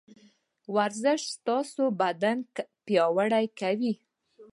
[0.75, 2.37] ورزش ستاسو بدن
[2.85, 3.93] پياوړی کوي.